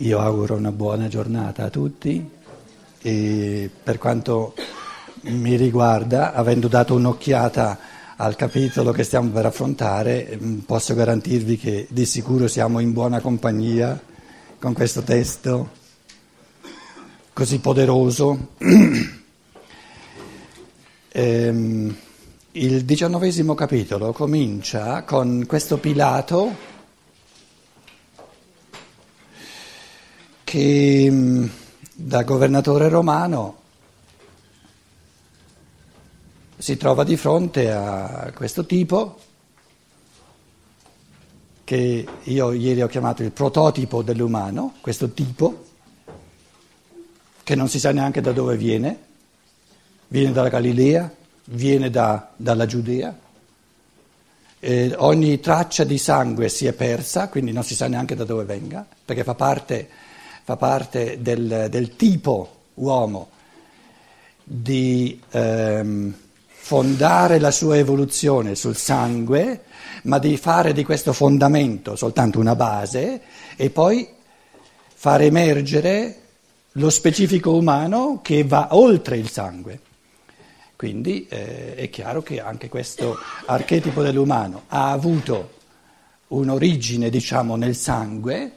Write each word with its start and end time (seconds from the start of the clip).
Io 0.00 0.20
auguro 0.20 0.54
una 0.54 0.70
buona 0.70 1.08
giornata 1.08 1.64
a 1.64 1.70
tutti 1.70 2.30
e 3.02 3.70
per 3.82 3.98
quanto 3.98 4.54
mi 5.22 5.56
riguarda, 5.56 6.34
avendo 6.34 6.68
dato 6.68 6.94
un'occhiata 6.94 7.78
al 8.14 8.36
capitolo 8.36 8.92
che 8.92 9.02
stiamo 9.02 9.30
per 9.30 9.46
affrontare, 9.46 10.38
mm, 10.40 10.58
posso 10.58 10.94
garantirvi 10.94 11.56
che 11.56 11.88
di 11.90 12.06
sicuro 12.06 12.46
siamo 12.46 12.78
in 12.78 12.92
buona 12.92 13.20
compagnia 13.20 14.00
con 14.60 14.72
questo 14.72 15.02
testo 15.02 15.70
così 17.32 17.58
poderoso. 17.58 18.50
ehm, 21.10 21.96
il 22.52 22.84
diciannovesimo 22.84 23.56
capitolo 23.56 24.12
comincia 24.12 25.02
con 25.02 25.44
questo 25.48 25.78
Pilato 25.78 26.67
che 30.48 31.08
mm, 31.10 31.46
da 31.92 32.22
governatore 32.22 32.88
romano 32.88 33.56
si 36.56 36.78
trova 36.78 37.04
di 37.04 37.18
fronte 37.18 37.70
a 37.70 38.32
questo 38.34 38.64
tipo 38.64 39.18
che 41.64 42.06
io 42.22 42.52
ieri 42.52 42.80
ho 42.80 42.86
chiamato 42.86 43.22
il 43.22 43.30
prototipo 43.30 44.00
dell'umano, 44.02 44.76
questo 44.80 45.10
tipo 45.10 45.66
che 47.42 47.54
non 47.54 47.68
si 47.68 47.78
sa 47.78 47.92
neanche 47.92 48.22
da 48.22 48.32
dove 48.32 48.56
viene, 48.56 48.98
viene 50.08 50.32
dalla 50.32 50.48
Galilea, 50.48 51.14
viene 51.44 51.90
da, 51.90 52.32
dalla 52.34 52.64
Giudea, 52.64 53.14
eh, 54.60 54.94
ogni 54.96 55.40
traccia 55.40 55.84
di 55.84 55.98
sangue 55.98 56.48
si 56.48 56.64
è 56.64 56.72
persa, 56.72 57.28
quindi 57.28 57.52
non 57.52 57.64
si 57.64 57.74
sa 57.74 57.86
neanche 57.86 58.14
da 58.14 58.24
dove 58.24 58.44
venga, 58.44 58.86
perché 59.04 59.24
fa 59.24 59.34
parte 59.34 60.06
fa 60.48 60.56
parte 60.56 61.20
del, 61.20 61.66
del 61.68 61.94
tipo 61.94 62.60
uomo 62.76 63.28
di 64.42 65.20
ehm, 65.30 66.14
fondare 66.46 67.38
la 67.38 67.50
sua 67.50 67.76
evoluzione 67.76 68.54
sul 68.54 68.74
sangue, 68.74 69.64
ma 70.04 70.18
di 70.18 70.38
fare 70.38 70.72
di 70.72 70.84
questo 70.84 71.12
fondamento 71.12 71.96
soltanto 71.96 72.38
una 72.38 72.56
base 72.56 73.20
e 73.56 73.68
poi 73.68 74.08
far 74.94 75.20
emergere 75.20 76.16
lo 76.72 76.88
specifico 76.88 77.52
umano 77.52 78.20
che 78.22 78.42
va 78.42 78.68
oltre 78.70 79.18
il 79.18 79.28
sangue. 79.28 79.80
Quindi 80.76 81.26
eh, 81.28 81.74
è 81.74 81.90
chiaro 81.90 82.22
che 82.22 82.40
anche 82.40 82.70
questo 82.70 83.18
archetipo 83.44 84.00
dell'umano 84.00 84.62
ha 84.68 84.92
avuto 84.92 85.56
un'origine, 86.28 87.10
diciamo, 87.10 87.54
nel 87.54 87.76
sangue, 87.76 88.52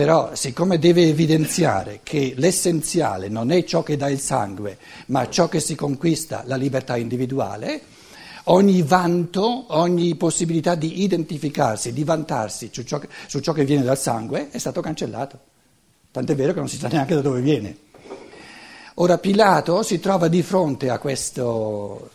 però 0.00 0.34
siccome 0.34 0.78
deve 0.78 1.02
evidenziare 1.02 2.00
che 2.02 2.32
l'essenziale 2.38 3.28
non 3.28 3.50
è 3.50 3.64
ciò 3.64 3.82
che 3.82 3.98
dà 3.98 4.08
il 4.08 4.18
sangue, 4.18 4.78
ma 5.08 5.28
ciò 5.28 5.46
che 5.46 5.60
si 5.60 5.74
conquista 5.74 6.42
la 6.46 6.56
libertà 6.56 6.96
individuale, 6.96 7.82
ogni 8.44 8.80
vanto, 8.80 9.66
ogni 9.76 10.14
possibilità 10.14 10.74
di 10.74 11.02
identificarsi, 11.02 11.92
di 11.92 12.02
vantarsi 12.02 12.70
su 12.72 12.82
ciò, 12.82 12.98
che, 12.98 13.08
su 13.26 13.40
ciò 13.40 13.52
che 13.52 13.66
viene 13.66 13.82
dal 13.82 13.98
sangue 13.98 14.48
è 14.50 14.56
stato 14.56 14.80
cancellato. 14.80 15.38
Tant'è 16.10 16.34
vero 16.34 16.54
che 16.54 16.60
non 16.60 16.68
si 16.70 16.78
sa 16.78 16.88
neanche 16.88 17.14
da 17.14 17.20
dove 17.20 17.42
viene. 17.42 17.76
Ora 18.94 19.18
Pilato 19.18 19.82
si 19.82 20.00
trova 20.00 20.28
di 20.28 20.42
fronte 20.42 20.88
a 20.88 20.98
questo... 20.98 22.08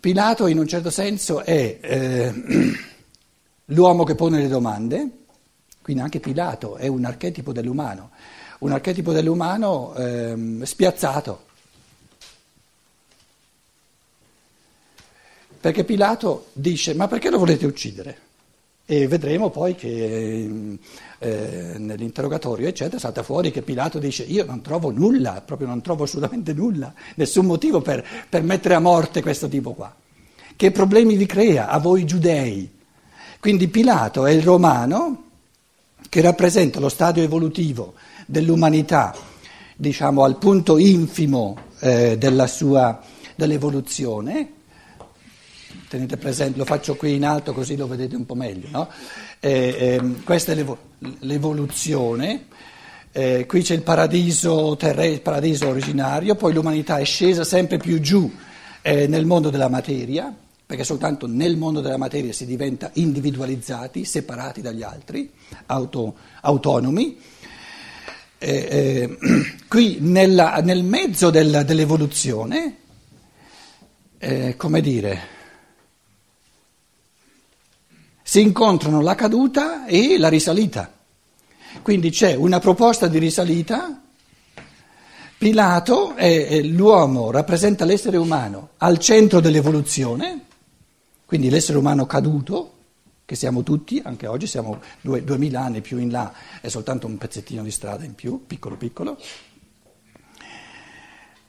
Pilato 0.00 0.48
in 0.48 0.58
un 0.58 0.66
certo 0.66 0.90
senso 0.90 1.44
è 1.44 1.78
eh, 1.80 2.32
l'uomo 3.66 4.02
che 4.02 4.16
pone 4.16 4.40
le 4.40 4.48
domande, 4.48 5.18
quindi 5.82 6.02
anche 6.02 6.20
Pilato 6.20 6.76
è 6.76 6.86
un 6.86 7.04
archetipo 7.04 7.52
dell'umano, 7.52 8.10
un 8.60 8.72
archetipo 8.72 9.12
dell'umano 9.12 9.94
ehm, 9.94 10.62
spiazzato. 10.62 11.48
Perché 15.60 15.84
Pilato 15.84 16.46
dice, 16.52 16.94
ma 16.94 17.06
perché 17.06 17.28
lo 17.28 17.38
volete 17.38 17.66
uccidere? 17.66 18.28
E 18.86 19.06
vedremo 19.06 19.50
poi 19.50 19.74
che 19.74 20.78
eh, 21.18 21.74
nell'interrogatorio, 21.76 22.66
eccetera, 22.66 22.98
salta 22.98 23.22
fuori 23.22 23.50
che 23.50 23.62
Pilato 23.62 23.98
dice, 23.98 24.24
io 24.24 24.44
non 24.44 24.62
trovo 24.62 24.90
nulla, 24.90 25.42
proprio 25.44 25.68
non 25.68 25.80
trovo 25.80 26.04
assolutamente 26.04 26.52
nulla, 26.52 26.92
nessun 27.16 27.46
motivo 27.46 27.82
per, 27.82 28.04
per 28.28 28.42
mettere 28.42 28.74
a 28.74 28.80
morte 28.80 29.22
questo 29.22 29.48
tipo 29.48 29.74
qua. 29.74 29.94
Che 30.56 30.70
problemi 30.72 31.16
vi 31.16 31.26
crea 31.26 31.68
a 31.68 31.78
voi 31.78 32.04
giudei? 32.04 32.78
Quindi 33.38 33.68
Pilato 33.68 34.26
è 34.26 34.32
il 34.32 34.42
romano 34.42 35.29
che 36.08 36.20
rappresenta 36.20 36.80
lo 36.80 36.88
stadio 36.88 37.22
evolutivo 37.22 37.94
dell'umanità, 38.26 39.14
diciamo 39.76 40.24
al 40.24 40.38
punto 40.38 40.78
infimo 40.78 41.56
eh, 41.80 42.16
della 42.18 42.46
sua, 42.46 43.00
dell'evoluzione. 43.34 44.52
Tenete 45.88 46.16
presente, 46.16 46.58
lo 46.58 46.64
faccio 46.64 46.94
qui 46.94 47.14
in 47.14 47.24
alto 47.24 47.52
così 47.52 47.76
lo 47.76 47.88
vedete 47.88 48.14
un 48.14 48.24
po' 48.24 48.34
meglio. 48.34 48.68
No? 48.70 48.88
Eh, 49.40 49.76
eh, 49.78 50.14
questa 50.24 50.52
è 50.52 50.64
l'evoluzione. 51.20 52.46
Eh, 53.12 53.44
qui 53.46 53.62
c'è 53.62 53.74
il 53.74 53.82
paradiso 53.82 54.76
terrestre, 54.76 55.14
il 55.14 55.20
paradiso 55.20 55.68
originario, 55.68 56.36
poi 56.36 56.52
l'umanità 56.52 56.98
è 56.98 57.04
scesa 57.04 57.42
sempre 57.42 57.76
più 57.76 57.98
giù 58.00 58.32
eh, 58.82 59.08
nel 59.08 59.26
mondo 59.26 59.50
della 59.50 59.68
materia 59.68 60.32
perché 60.70 60.84
soltanto 60.84 61.26
nel 61.26 61.56
mondo 61.56 61.80
della 61.80 61.96
materia 61.96 62.32
si 62.32 62.46
diventa 62.46 62.92
individualizzati, 62.92 64.04
separati 64.04 64.60
dagli 64.60 64.84
altri, 64.84 65.28
auto, 65.66 66.14
autonomi. 66.42 67.18
Eh, 68.38 69.18
eh, 69.18 69.18
qui 69.66 69.96
nella, 69.98 70.60
nel 70.62 70.84
mezzo 70.84 71.30
del, 71.30 71.64
dell'evoluzione, 71.66 72.76
eh, 74.18 74.54
come 74.56 74.80
dire, 74.80 75.20
si 78.22 78.40
incontrano 78.40 79.00
la 79.00 79.16
caduta 79.16 79.86
e 79.86 80.18
la 80.18 80.28
risalita. 80.28 80.88
Quindi 81.82 82.10
c'è 82.10 82.36
una 82.36 82.60
proposta 82.60 83.08
di 83.08 83.18
risalita. 83.18 84.02
Pilato 85.36 86.14
è 86.14 86.62
l'uomo, 86.62 87.32
rappresenta 87.32 87.84
l'essere 87.84 88.18
umano 88.18 88.68
al 88.76 89.00
centro 89.00 89.40
dell'evoluzione 89.40 90.44
quindi 91.30 91.48
l'essere 91.48 91.78
umano 91.78 92.06
caduto, 92.06 92.72
che 93.24 93.36
siamo 93.36 93.62
tutti, 93.62 94.02
anche 94.04 94.26
oggi 94.26 94.48
siamo 94.48 94.80
due, 95.00 95.22
duemila 95.22 95.60
anni 95.60 95.80
più 95.80 95.98
in 95.98 96.10
là, 96.10 96.32
è 96.60 96.66
soltanto 96.66 97.06
un 97.06 97.18
pezzettino 97.18 97.62
di 97.62 97.70
strada 97.70 98.04
in 98.04 98.16
più, 98.16 98.46
piccolo 98.48 98.74
piccolo. 98.74 99.16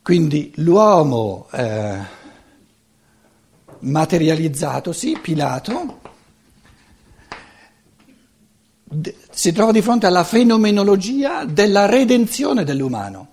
Quindi 0.03 0.53
l'uomo 0.57 1.47
eh, 1.51 1.97
materializzatosi, 3.79 5.17
Pilato, 5.19 5.99
d- 8.83 9.15
si 9.31 9.51
trova 9.51 9.71
di 9.71 9.81
fronte 9.81 10.05
alla 10.05 10.23
fenomenologia 10.23 11.43
della 11.45 11.87
redenzione 11.87 12.63
dell'umano, 12.63 13.29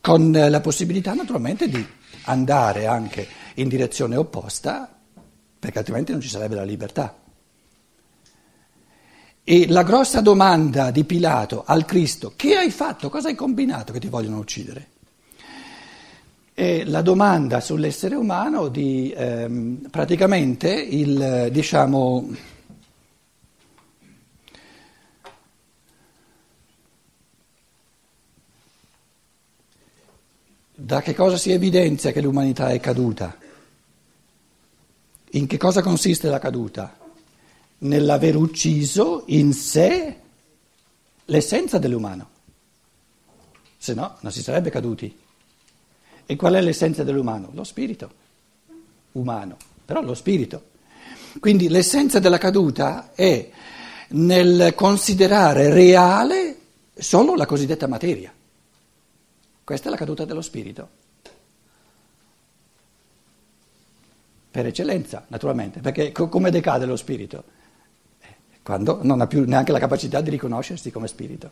con 0.00 0.30
la 0.30 0.60
possibilità 0.60 1.12
naturalmente 1.12 1.68
di 1.68 1.84
andare 2.26 2.86
anche 2.86 3.42
in 3.54 3.68
direzione 3.68 4.16
opposta, 4.16 4.94
perché 5.58 5.78
altrimenti 5.78 6.12
non 6.12 6.20
ci 6.20 6.28
sarebbe 6.28 6.54
la 6.54 6.64
libertà. 6.64 7.16
E 9.46 9.68
la 9.68 9.82
grossa 9.82 10.22
domanda 10.22 10.90
di 10.90 11.04
Pilato 11.04 11.64
al 11.66 11.84
Cristo, 11.84 12.32
che 12.34 12.56
hai 12.56 12.70
fatto, 12.70 13.10
cosa 13.10 13.28
hai 13.28 13.34
combinato 13.34 13.92
che 13.92 14.00
ti 14.00 14.08
vogliono 14.08 14.38
uccidere? 14.38 14.88
È 16.54 16.84
la 16.84 17.02
domanda 17.02 17.60
sull'essere 17.60 18.14
umano 18.14 18.68
di 18.68 19.12
ehm, 19.14 19.88
praticamente 19.90 20.72
il, 20.72 21.48
diciamo, 21.50 22.30
da 30.74 31.02
che 31.02 31.14
cosa 31.14 31.36
si 31.36 31.50
evidenzia 31.50 32.12
che 32.12 32.22
l'umanità 32.22 32.70
è 32.70 32.80
caduta? 32.80 33.42
In 35.34 35.46
che 35.46 35.56
cosa 35.56 35.82
consiste 35.82 36.28
la 36.28 36.38
caduta? 36.38 36.98
Nell'aver 37.78 38.36
ucciso 38.36 39.24
in 39.26 39.52
sé 39.52 40.16
l'essenza 41.26 41.78
dell'umano. 41.78 42.30
Se 43.76 43.94
no, 43.94 44.16
non 44.20 44.32
si 44.32 44.42
sarebbe 44.42 44.70
caduti. 44.70 45.18
E 46.26 46.36
qual 46.36 46.54
è 46.54 46.60
l'essenza 46.60 47.04
dell'umano? 47.04 47.50
Lo 47.52 47.64
spirito 47.64 48.22
umano, 49.14 49.56
però 49.84 50.00
lo 50.02 50.14
spirito. 50.14 50.70
Quindi 51.40 51.68
l'essenza 51.68 52.20
della 52.20 52.38
caduta 52.38 53.12
è 53.14 53.50
nel 54.10 54.72
considerare 54.74 55.70
reale 55.70 56.58
solo 56.94 57.34
la 57.34 57.46
cosiddetta 57.46 57.88
materia. 57.88 58.32
Questa 59.64 59.88
è 59.88 59.90
la 59.90 59.96
caduta 59.96 60.24
dello 60.24 60.42
spirito. 60.42 61.02
Per 64.54 64.66
eccellenza, 64.66 65.24
naturalmente, 65.26 65.80
perché 65.80 66.12
co- 66.12 66.28
come 66.28 66.48
decade 66.48 66.86
lo 66.86 66.94
spirito? 66.94 67.42
Quando 68.62 69.00
non 69.02 69.20
ha 69.20 69.26
più 69.26 69.42
neanche 69.44 69.72
la 69.72 69.80
capacità 69.80 70.20
di 70.20 70.30
riconoscersi 70.30 70.92
come 70.92 71.08
spirito. 71.08 71.50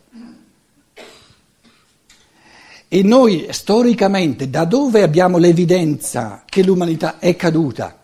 E 2.87 3.03
noi 3.03 3.47
storicamente 3.49 4.49
da 4.49 4.63
dove 4.63 5.03
abbiamo 5.03 5.37
l'evidenza 5.37 6.43
che 6.45 6.63
l'umanità 6.63 7.19
è 7.19 7.35
caduta? 7.35 7.99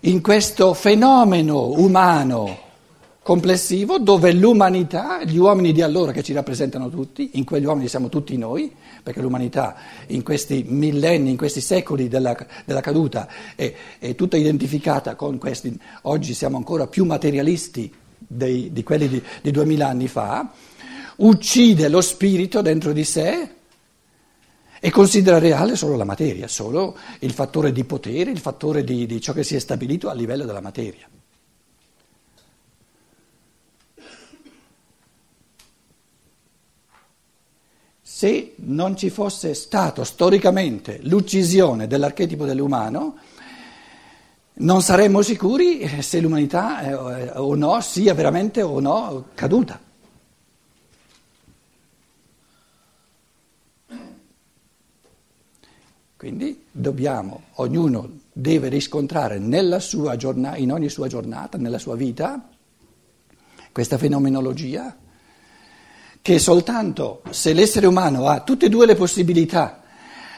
In 0.00 0.22
questo 0.22 0.72
fenomeno 0.72 1.66
umano 1.72 2.67
complessivo 3.28 3.98
dove 3.98 4.32
l'umanità, 4.32 5.22
gli 5.22 5.36
uomini 5.36 5.74
di 5.74 5.82
allora 5.82 6.12
che 6.12 6.22
ci 6.22 6.32
rappresentano 6.32 6.88
tutti, 6.88 7.32
in 7.34 7.44
quegli 7.44 7.66
uomini 7.66 7.86
siamo 7.86 8.08
tutti 8.08 8.34
noi, 8.38 8.72
perché 9.02 9.20
l'umanità 9.20 9.76
in 10.06 10.22
questi 10.22 10.64
millenni, 10.66 11.28
in 11.28 11.36
questi 11.36 11.60
secoli 11.60 12.08
della, 12.08 12.34
della 12.64 12.80
caduta 12.80 13.28
è, 13.54 13.70
è, 13.98 14.14
tutta 14.14 14.38
identificata 14.38 15.14
con 15.14 15.36
questi, 15.36 15.78
oggi 16.04 16.32
siamo 16.32 16.56
ancora 16.56 16.86
più 16.86 17.04
materialisti 17.04 17.92
dei, 18.16 18.72
di 18.72 18.82
quelli 18.82 19.22
di, 19.42 19.50
duemila 19.50 19.88
anni 19.88 20.08
fa, 20.08 20.50
uccide 21.16 21.90
lo 21.90 22.00
spirito 22.00 22.62
dentro 22.62 22.94
di 22.94 23.04
sé 23.04 23.50
e 24.80 24.90
considera 24.90 25.38
reale 25.38 25.76
solo 25.76 25.96
la 25.96 26.04
materia, 26.04 26.48
solo 26.48 26.96
il 27.18 27.32
fattore 27.32 27.72
di 27.72 27.84
potere, 27.84 28.30
il 28.30 28.38
fattore 28.38 28.84
di, 28.84 29.04
di 29.04 29.20
ciò 29.20 29.34
che 29.34 29.44
si 29.44 29.54
è 29.54 29.58
stabilito 29.58 30.08
a 30.08 30.14
livello 30.14 30.46
della 30.46 30.62
materia. 30.62 31.06
Se 38.18 38.54
non 38.56 38.96
ci 38.96 39.10
fosse 39.10 39.54
stato 39.54 40.02
storicamente 40.02 40.98
l'uccisione 41.02 41.86
dell'archetipo 41.86 42.46
dell'umano, 42.46 43.16
non 44.54 44.82
saremmo 44.82 45.22
sicuri 45.22 45.86
se 46.02 46.18
l'umanità 46.18 46.80
eh, 46.80 47.38
o 47.38 47.54
no 47.54 47.80
sia 47.80 48.14
veramente 48.14 48.60
o 48.60 48.80
no 48.80 49.26
caduta. 49.34 49.80
Quindi 56.16 56.64
dobbiamo, 56.72 57.42
ognuno 57.54 58.18
deve 58.32 58.68
riscontrare 58.68 59.38
giornata, 60.16 60.56
in 60.56 60.72
ogni 60.72 60.88
sua 60.88 61.06
giornata, 61.06 61.56
nella 61.56 61.78
sua 61.78 61.94
vita, 61.94 62.48
questa 63.70 63.96
fenomenologia 63.96 65.06
che 66.28 66.38
soltanto 66.38 67.22
se 67.30 67.54
l'essere 67.54 67.86
umano 67.86 68.26
ha 68.26 68.40
tutte 68.40 68.66
e 68.66 68.68
due 68.68 68.84
le 68.84 68.96
possibilità, 68.96 69.80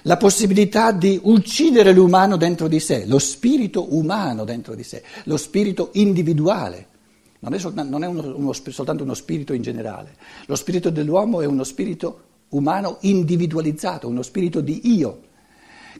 la 0.03 0.17
possibilità 0.17 0.93
di 0.93 1.19
uccidere 1.21 1.93
l'umano 1.93 2.37
dentro 2.37 2.69
di 2.69 2.79
sé, 2.79 3.07
lo 3.07 3.19
spirito 3.19 3.93
umano 3.93 4.45
dentro 4.45 4.77
di 4.77 4.85
sé, 4.85 5.03
lo 5.25 5.37
spirito 5.37 5.89
individuale, 5.95 6.87
non 7.41 7.55
è, 7.55 7.59
soltanto, 7.59 7.91
non 7.91 8.05
è 8.05 8.07
uno, 8.07 8.37
uno, 8.37 8.53
soltanto 8.53 9.03
uno 9.03 9.15
spirito 9.15 9.53
in 9.53 9.63
generale, 9.63 10.15
lo 10.47 10.55
spirito 10.55 10.91
dell'uomo 10.91 11.41
è 11.41 11.47
uno 11.47 11.65
spirito 11.65 12.21
umano 12.51 12.99
individualizzato, 13.01 14.07
uno 14.07 14.23
spirito 14.23 14.61
di 14.61 14.93
io 14.95 15.23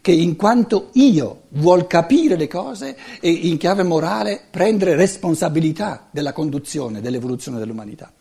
che 0.01 0.13
in 0.13 0.37
quanto 0.37 0.91
io 0.93 1.47
vuol 1.49 1.89
capire 1.89 2.37
le 2.37 2.47
cose 2.47 2.97
e 3.19 3.29
in 3.29 3.57
chiave 3.57 3.83
morale 3.83 4.41
prendere 4.53 4.95
responsabilità 4.95 6.07
della 6.13 6.33
conduzione, 6.33 7.01
dell'evoluzione 7.01 7.59
dell'umanità. 7.59 8.13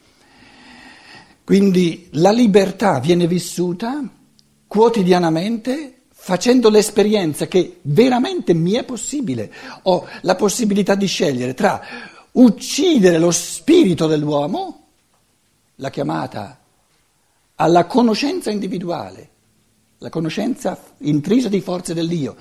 Quindi 1.50 2.10
la 2.12 2.30
libertà 2.30 3.00
viene 3.00 3.26
vissuta 3.26 4.08
quotidianamente 4.68 6.02
facendo 6.12 6.70
l'esperienza 6.70 7.48
che 7.48 7.80
veramente 7.82 8.54
mi 8.54 8.74
è 8.74 8.84
possibile. 8.84 9.52
Ho 9.82 10.06
la 10.22 10.36
possibilità 10.36 10.94
di 10.94 11.08
scegliere 11.08 11.56
tra 11.56 11.82
uccidere 12.34 13.18
lo 13.18 13.32
spirito 13.32 14.06
dell'uomo, 14.06 14.90
la 15.78 15.90
chiamata 15.90 16.60
alla 17.56 17.88
conoscenza 17.88 18.52
individuale, 18.52 19.30
la 19.98 20.10
conoscenza 20.10 20.80
intrisa 21.00 21.50
di 21.50 21.62
forze 21.62 21.96
dell'io 21.96 22.36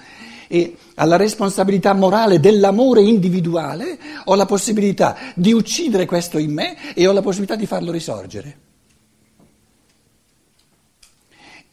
e 0.48 0.76
alla 0.96 1.16
responsabilità 1.16 1.94
morale 1.94 2.40
dell'amore 2.40 3.00
individuale, 3.00 3.98
ho 4.24 4.34
la 4.34 4.44
possibilità 4.44 5.16
di 5.34 5.54
uccidere 5.54 6.04
questo 6.04 6.36
in 6.36 6.52
me 6.52 6.92
e 6.92 7.06
ho 7.06 7.12
la 7.12 7.22
possibilità 7.22 7.56
di 7.56 7.64
farlo 7.64 7.90
risorgere. 7.90 8.66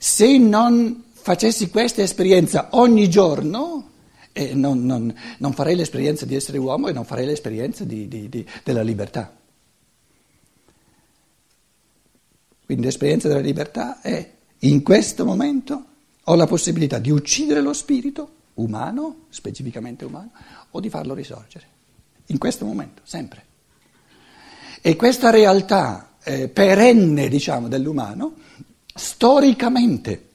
Se 0.05 0.37
non 0.37 1.05
facessi 1.13 1.71
questa 1.71 2.03
esperienza 2.03 2.67
ogni 2.73 3.09
giorno, 3.09 3.89
eh, 4.33 4.53
non, 4.53 4.85
non, 4.85 5.11
non, 5.39 5.53
farei 5.53 5.75
l'esperienza 5.75 6.27
di 6.27 6.35
essere 6.35 6.59
uomo 6.59 6.87
e 6.87 6.93
non 6.93 7.05
farei 7.05 7.25
l'esperienza 7.25 7.83
di, 7.85 8.07
di, 8.07 8.29
di, 8.29 8.47
della 8.63 8.83
libertà. 8.83 9.35
Quindi 12.65 12.83
l'esperienza 12.83 13.27
della 13.27 13.39
libertà 13.39 13.99
è 14.01 14.31
in 14.59 14.83
questo 14.83 15.25
momento 15.25 15.85
ho 16.23 16.35
la 16.35 16.45
possibilità 16.45 16.99
di 16.99 17.09
uccidere 17.09 17.61
lo 17.61 17.73
spirito 17.73 18.29
umano, 18.53 19.25
specificamente 19.29 20.05
umano, 20.05 20.29
o 20.69 20.79
di 20.81 20.89
farlo 20.91 21.15
risorgere. 21.15 21.65
In 22.27 22.37
questo 22.37 22.63
momento, 22.63 23.01
sempre. 23.05 23.43
E 24.81 24.95
questa 24.95 25.31
realtà 25.31 26.17
eh, 26.23 26.47
perenne, 26.47 27.27
diciamo, 27.27 27.67
dell'umano 27.67 28.43
storicamente, 28.97 30.29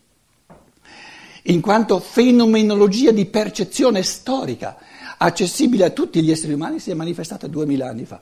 in 1.45 1.62
quanto 1.62 1.99
fenomenologia 1.99 3.11
di 3.11 3.25
percezione 3.25 4.03
storica 4.03 4.77
accessibile 5.17 5.87
a 5.87 5.91
tutti 5.91 6.23
gli 6.23 6.31
esseri 6.31 6.53
umani 6.53 6.79
si 6.79 6.91
è 6.91 6.95
manifestata 6.95 7.47
duemila 7.47 7.89
anni 7.89 8.05
fa. 8.05 8.21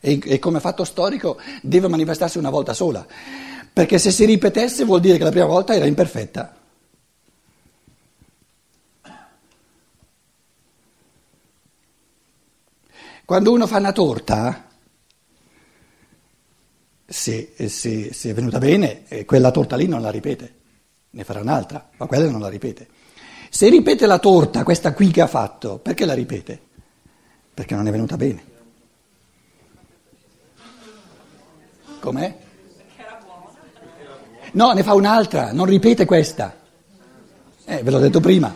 E, 0.00 0.18
e 0.24 0.38
come 0.38 0.60
fatto 0.60 0.84
storico 0.84 1.38
deve 1.60 1.88
manifestarsi 1.88 2.38
una 2.38 2.48
volta 2.48 2.72
sola, 2.72 3.06
perché 3.70 3.98
se 3.98 4.10
si 4.10 4.24
ripetesse 4.24 4.84
vuol 4.84 5.00
dire 5.00 5.18
che 5.18 5.24
la 5.24 5.30
prima 5.30 5.44
volta 5.44 5.74
era 5.74 5.84
imperfetta. 5.84 6.56
Quando 13.26 13.52
uno 13.52 13.66
fa 13.66 13.76
una 13.76 13.92
torta, 13.92 14.69
se, 17.12 17.54
se, 17.66 18.12
se, 18.12 18.30
è 18.30 18.32
venuta 18.32 18.58
bene, 18.58 19.02
eh, 19.08 19.24
quella 19.24 19.50
torta 19.50 19.74
lì 19.74 19.88
non 19.88 20.00
la 20.00 20.10
ripete, 20.10 20.54
ne 21.10 21.24
farà 21.24 21.40
un'altra, 21.40 21.90
ma 21.96 22.06
quella 22.06 22.30
non 22.30 22.40
la 22.40 22.48
ripete. 22.48 22.86
Se 23.50 23.68
ripete 23.68 24.06
la 24.06 24.20
torta, 24.20 24.62
questa 24.62 24.94
qui 24.94 25.10
che 25.10 25.20
ha 25.20 25.26
fatto, 25.26 25.78
perché 25.78 26.04
la 26.04 26.14
ripete? 26.14 26.60
Perché 27.52 27.74
non 27.74 27.88
è 27.88 27.90
venuta 27.90 28.16
bene. 28.16 28.44
Com'è? 31.98 32.38
No, 34.52 34.72
ne 34.72 34.82
fa 34.84 34.94
un'altra, 34.94 35.52
non 35.52 35.66
ripete 35.66 36.04
questa. 36.04 36.60
Eh, 37.64 37.82
ve 37.82 37.90
l'ho 37.90 37.98
detto 37.98 38.20
prima. 38.20 38.54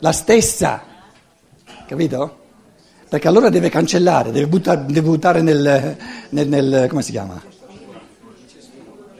La 0.00 0.12
stessa. 0.12 0.84
Capito? 1.86 2.39
Perché 3.10 3.26
allora 3.26 3.50
deve 3.50 3.70
cancellare, 3.70 4.30
deve 4.30 4.46
buttare, 4.46 4.84
deve 4.86 5.02
buttare 5.02 5.42
nel, 5.42 5.96
nel, 6.28 6.46
nel, 6.46 6.86
come 6.88 7.02
si 7.02 7.10
chiama? 7.10 7.42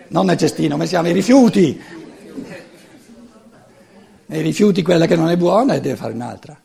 Non 0.07 0.27
nel 0.27 0.37
cestino, 0.37 0.75
come 0.75 0.85
si 0.85 0.91
chiama? 0.91 1.09
I 1.09 1.13
rifiuti. 1.13 1.83
Nei 4.27 4.43
rifiuti 4.43 4.83
quella 4.83 5.07
che 5.07 5.17
non 5.17 5.29
è 5.29 5.37
buona 5.37 5.75
e 5.75 5.81
deve 5.81 5.97
fare 5.97 6.13
un'altra. 6.13 6.57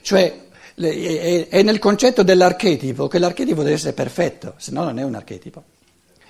Cioè 0.00 0.42
è 0.74 1.62
nel 1.62 1.78
concetto 1.78 2.22
dell'archetipo 2.22 3.08
che 3.08 3.18
l'archetipo 3.18 3.62
deve 3.62 3.74
essere 3.74 3.92
perfetto, 3.92 4.54
se 4.56 4.72
no 4.72 4.84
non 4.84 4.98
è 4.98 5.02
un 5.02 5.16
archetipo. 5.16 5.64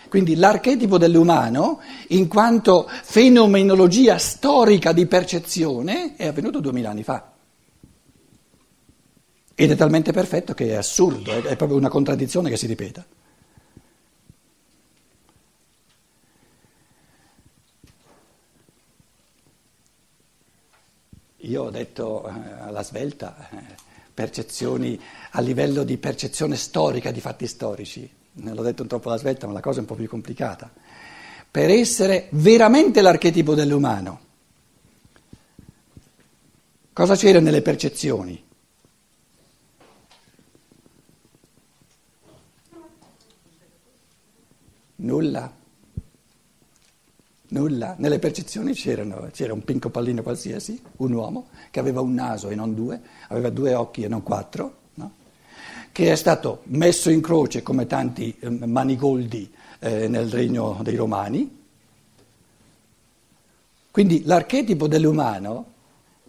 Quindi 0.09 0.35
l'archetipo 0.35 0.99
dell'umano, 0.99 1.79
in 2.09 2.26
quanto 2.26 2.88
fenomenologia 2.88 4.19
storica 4.19 4.91
di 4.91 5.07
percezione, 5.07 6.17
è 6.17 6.26
avvenuto 6.26 6.59
duemila 6.59 6.91
anni 6.91 7.05
fa. 7.05 7.34
Ed 9.57 9.71
è 9.71 9.77
talmente 9.77 10.13
perfetto 10.13 10.53
che 10.53 10.71
è 10.71 10.75
assurdo, 10.75 11.31
è 11.33 11.57
proprio 11.57 11.79
una 11.79 11.89
contraddizione 11.89 12.51
che 12.51 12.57
si 12.57 12.67
ripeta. 12.67 13.07
Io 21.45 21.63
ho 21.63 21.71
detto 21.71 22.27
eh, 22.27 22.33
alla 22.63 22.83
svelta 22.83 23.49
eh, 23.51 23.75
percezioni 24.13 24.99
a 25.33 25.41
livello 25.41 25.85
di 25.85 25.99
percezione 25.99 26.57
storica 26.57 27.11
di 27.11 27.21
fatti 27.21 27.47
storici, 27.47 28.11
non 28.35 28.55
l'ho 28.55 28.63
detto 28.63 28.87
troppo 28.87 29.09
alla 29.09 29.19
svelta, 29.19 29.47
ma 29.47 29.53
la 29.53 29.61
cosa 29.61 29.79
è 29.79 29.81
un 29.81 29.87
po' 29.87 29.95
più 29.95 30.09
complicata. 30.09 30.73
Per 31.51 31.71
essere 31.71 32.29
veramente 32.31 33.03
l'archetipo 33.03 33.55
dell'umano, 33.55 34.21
cosa 36.93 37.15
c'era 37.15 37.41
nelle 37.41 37.63
percezioni? 37.63 38.44
Nulla. 45.05 45.53
Nulla. 47.49 47.95
Nelle 47.99 48.19
percezioni 48.19 48.73
c'era 48.73 49.03
un 49.53 49.63
pinco 49.63 49.91
pallino 49.91 50.23
qualsiasi, 50.23 50.81
un 50.97 51.13
uomo 51.13 51.49
che 51.71 51.79
aveva 51.79 52.01
un 52.01 52.15
naso 52.15 52.49
e 52.49 52.55
non 52.55 52.75
due, 52.75 53.01
aveva 53.29 53.51
due 53.51 53.75
occhi 53.75 54.03
e 54.03 54.09
non 54.09 54.23
quattro, 54.23 54.77
no? 54.95 55.13
che 55.93 56.11
è 56.11 56.17
stato 56.17 56.63
messo 56.65 57.11
in 57.11 57.21
croce 57.21 57.63
come 57.63 57.87
tanti 57.87 58.35
eh, 58.41 58.49
manigoldi 58.49 59.53
eh, 59.81 60.09
nel 60.09 60.31
regno 60.31 60.81
dei 60.83 60.97
Romani. 60.97 61.63
Quindi 63.91 64.25
l'archetipo 64.25 64.89
dell'umano 64.89 65.73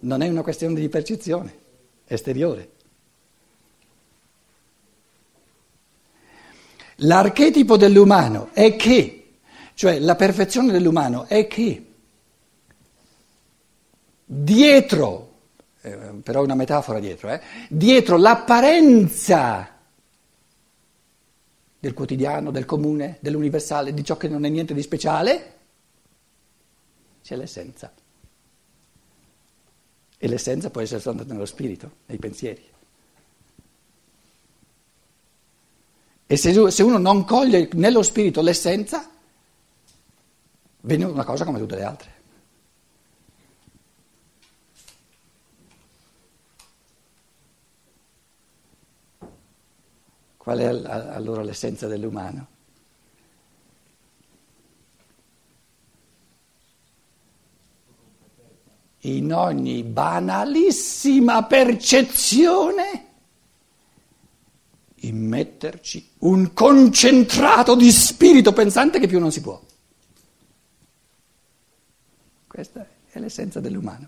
non 0.01 0.21
è 0.21 0.27
una 0.27 0.43
questione 0.43 0.79
di 0.79 0.89
percezione 0.89 1.53
esteriore. 2.05 2.71
L'archetipo 6.99 7.75
dell'umano 7.75 8.49
è 8.53 8.75
che, 8.75 9.37
cioè 9.73 9.99
la 9.99 10.15
perfezione 10.15 10.71
dell'umano 10.71 11.25
è 11.25 11.45
che 11.47 11.85
dietro, 14.25 15.33
eh, 15.81 15.97
però 16.23 16.43
una 16.43 16.55
metafora 16.55 16.99
dietro, 16.99 17.29
eh, 17.29 17.41
dietro 17.69 18.17
l'apparenza 18.17 19.69
del 21.79 21.93
quotidiano, 21.93 22.49
del 22.49 22.65
comune, 22.65 23.17
dell'universale, 23.19 23.93
di 23.93 24.03
ciò 24.03 24.17
che 24.17 24.27
non 24.27 24.45
è 24.45 24.49
niente 24.49 24.73
di 24.73 24.81
speciale, 24.81 25.53
c'è 27.21 27.35
l'essenza. 27.35 27.91
E 30.17 30.27
l'essenza 30.27 30.69
può 30.69 30.81
essere 30.81 31.01
soltanto 31.01 31.33
nello 31.33 31.45
spirito, 31.45 31.91
nei 32.05 32.17
pensieri. 32.17 32.63
E 36.27 36.37
se, 36.37 36.71
se 36.71 36.83
uno 36.83 36.97
non 36.97 37.23
coglie 37.23 37.69
nello 37.73 38.01
spirito 38.01 38.41
l'essenza, 38.41 39.07
viene 40.81 41.03
una 41.03 41.23
cosa 41.23 41.45
come 41.45 41.59
tutte 41.59 41.75
le 41.75 41.83
altre. 41.83 42.13
Qual 50.37 50.59
è 50.59 50.65
allora 50.65 51.41
l'essenza 51.43 51.87
dell'umano? 51.87 52.47
In 59.01 59.33
ogni 59.33 59.83
banalissima 59.83 61.43
percezione 61.45 63.14
immetterci 65.07 66.11
un 66.19 66.53
concentrato 66.53 67.75
di 67.75 67.91
spirito 67.91 68.53
pensante 68.53 68.99
che 68.99 69.07
più 69.07 69.19
non 69.19 69.31
si 69.31 69.41
può. 69.41 69.61
Questa 72.47 72.87
è 73.09 73.19
l'essenza 73.19 73.59
dell'umano. 73.59 74.07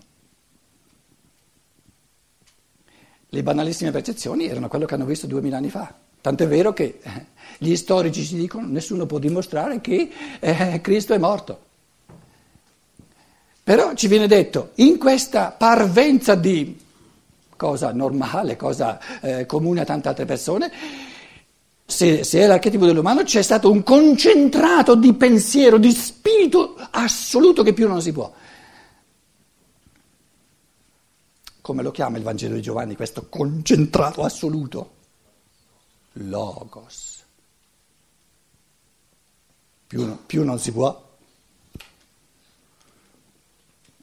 Le 3.30 3.42
banalissime 3.42 3.90
percezioni 3.90 4.46
erano 4.46 4.68
quello 4.68 4.86
che 4.86 4.94
hanno 4.94 5.04
visto 5.04 5.26
duemila 5.26 5.58
anni 5.58 5.68
fa. 5.68 5.94
Tant'è 6.20 6.48
vero 6.48 6.72
che 6.72 6.98
eh, 7.02 7.26
gli 7.58 7.76
storici 7.76 8.24
ci 8.24 8.36
dicono 8.36 8.66
nessuno 8.66 9.06
può 9.06 9.18
dimostrare 9.18 9.80
che 9.80 10.10
eh, 10.40 10.80
Cristo 10.80 11.14
è 11.14 11.18
morto. 11.18 11.66
Però 13.62 13.92
ci 13.92 14.08
viene 14.08 14.26
detto, 14.26 14.70
in 14.76 14.96
questa 14.96 15.50
parvenza 15.50 16.34
di 16.34 16.86
cosa 17.58 17.92
normale, 17.92 18.56
cosa 18.56 19.20
eh, 19.20 19.44
comune 19.44 19.80
a 19.80 19.84
tante 19.84 20.08
altre 20.08 20.24
persone, 20.24 20.70
se, 21.84 22.22
se, 22.22 22.40
è 22.40 22.46
l'archetipo 22.46 22.86
dell'umano 22.86 23.24
c'è 23.24 23.42
stato 23.42 23.70
un 23.70 23.82
concentrato 23.82 24.94
di 24.94 25.12
pensiero, 25.14 25.76
di 25.76 25.90
spirito 25.90 26.76
assoluto 26.90 27.64
che 27.64 27.72
più 27.72 27.88
non 27.88 28.00
si 28.00 28.12
può. 28.12 28.32
Come 31.60 31.82
lo 31.82 31.90
chiama 31.90 32.16
il 32.16 32.22
Vangelo 32.22 32.54
di 32.54 32.62
Giovanni, 32.62 32.94
questo 32.94 33.26
concentrato 33.28 34.22
assoluto? 34.22 34.94
Logos. 36.12 37.24
Più, 39.88 40.18
più 40.26 40.44
non 40.44 40.58
si 40.58 40.70
può 40.70 41.07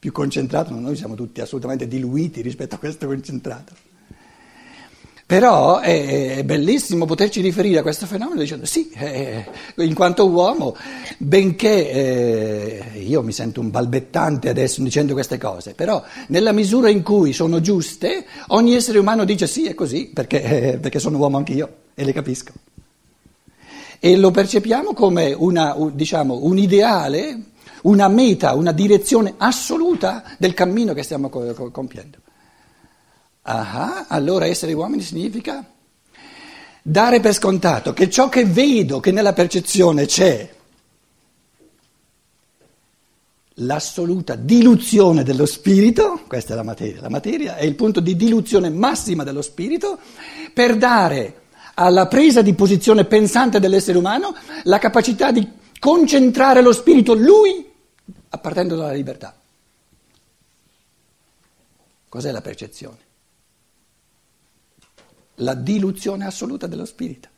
più 0.06 0.12
concentrato, 0.12 0.72
noi 0.72 0.94
siamo 0.94 1.16
tutti 1.16 1.40
assolutamente 1.40 1.88
diluiti 1.88 2.40
rispetto 2.40 2.76
a 2.76 2.78
questo 2.78 3.08
concentrato. 3.08 3.74
Però 5.26 5.80
è, 5.80 6.44
bellissimo 6.44 7.06
poterci 7.06 7.40
riferire 7.40 7.80
a 7.80 7.82
questo 7.82 8.06
fenomeno 8.06 8.38
dicendo 8.38 8.66
sì, 8.66 8.88
eh, 8.90 9.44
in 9.78 9.94
quanto 9.94 10.28
uomo, 10.28 10.76
benché 11.18 11.90
eh, 11.90 13.00
io 13.00 13.22
mi 13.22 13.32
sento 13.32 13.60
un 13.60 13.70
balbettante 13.70 14.48
adesso 14.48 14.80
dicendo 14.80 15.12
queste 15.14 15.38
cose, 15.38 15.74
però 15.74 16.00
nella 16.28 16.52
misura 16.52 16.88
in 16.88 17.02
cui 17.02 17.32
sono 17.32 17.60
giuste, 17.60 18.26
ogni 18.48 18.76
essere 18.76 19.00
umano 19.00 19.24
dice 19.24 19.48
sì, 19.48 19.66
è 19.66 19.74
così, 19.74 20.12
perché, 20.14 20.42
eh, 20.42 20.78
perché 20.78 21.00
sono 21.00 21.18
uomo 21.18 21.38
anch'io 21.38 21.68
e 21.96 22.04
le 22.04 22.12
capisco. 22.12 22.52
E 23.98 24.16
lo 24.16 24.30
percepiamo 24.30 24.92
come 24.92 25.32
una, 25.32 25.74
un, 25.74 25.96
diciamo, 25.96 26.44
un 26.44 26.58
ideale 26.58 27.54
una 27.86 28.08
meta, 28.08 28.54
una 28.54 28.72
direzione 28.72 29.34
assoluta 29.36 30.22
del 30.38 30.54
cammino 30.54 30.92
che 30.92 31.02
stiamo 31.02 31.28
compiendo. 31.28 32.18
Ah, 33.42 34.06
allora 34.08 34.46
essere 34.46 34.72
uomini 34.72 35.02
significa 35.02 35.64
dare 36.82 37.20
per 37.20 37.32
scontato 37.32 37.92
che 37.92 38.10
ciò 38.10 38.28
che 38.28 38.44
vedo, 38.44 38.98
che 39.00 39.12
nella 39.12 39.32
percezione 39.32 40.06
c'è, 40.06 40.54
l'assoluta 43.60 44.34
diluzione 44.34 45.22
dello 45.22 45.46
spirito, 45.46 46.22
questa 46.26 46.52
è 46.52 46.56
la 46.56 46.64
materia, 46.64 47.00
la 47.00 47.08
materia 47.08 47.56
è 47.56 47.64
il 47.64 47.76
punto 47.76 48.00
di 48.00 48.16
diluzione 48.16 48.68
massima 48.68 49.22
dello 49.22 49.42
spirito, 49.42 49.98
per 50.52 50.76
dare 50.76 51.42
alla 51.74 52.08
presa 52.08 52.42
di 52.42 52.52
posizione 52.54 53.04
pensante 53.04 53.60
dell'essere 53.60 53.96
umano 53.96 54.34
la 54.64 54.78
capacità 54.78 55.30
di 55.30 55.48
concentrare 55.78 56.62
lo 56.62 56.72
spirito 56.72 57.14
lui 57.14 57.74
partendo 58.38 58.76
dalla 58.76 58.92
libertà. 58.92 59.34
Cos'è 62.08 62.30
la 62.30 62.40
percezione? 62.40 62.98
La 65.40 65.54
diluzione 65.54 66.24
assoluta 66.24 66.66
dello 66.66 66.84
spirito, 66.86 67.28